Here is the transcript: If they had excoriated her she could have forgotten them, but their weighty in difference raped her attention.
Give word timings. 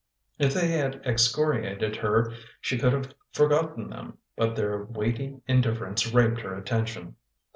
If 0.39 0.55
they 0.55 0.69
had 0.69 1.05
excoriated 1.05 1.97
her 1.97 2.33
she 2.59 2.79
could 2.79 2.91
have 2.91 3.13
forgotten 3.33 3.91
them, 3.91 4.17
but 4.35 4.55
their 4.55 4.83
weighty 4.83 5.41
in 5.47 5.61
difference 5.61 6.11
raped 6.11 6.41
her 6.41 6.55
attention. 6.57 7.17